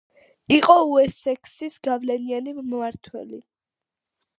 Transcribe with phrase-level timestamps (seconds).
[0.55, 3.45] იყო უესექსის გავლენიანი მმართველი.